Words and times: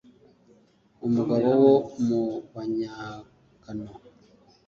Umugabo 1.07 1.49
wo 1.65 1.75
mu 2.05 2.21
banyagano 2.53 3.91